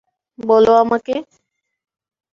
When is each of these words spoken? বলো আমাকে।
বলো 0.39 0.71
আমাকে। 0.75 1.15